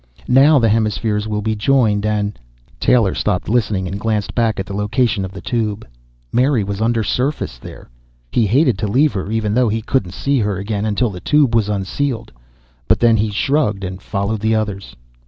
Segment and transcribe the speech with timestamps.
[0.27, 2.39] Now the hemispheres will be joined and"
[2.79, 5.87] Taylor stopped listening and glanced back at the location of the Tube.
[6.31, 7.87] Mary was undersurface there.
[8.31, 11.53] He hated to leave her, even though he couldn't see her again until the Tube
[11.53, 12.31] was unsealed.
[12.87, 14.95] But then he shrugged and followed the others.